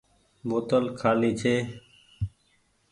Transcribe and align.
بوتل 0.47 0.85
کآلي 0.99 1.31
ڇي۔ 1.39 1.55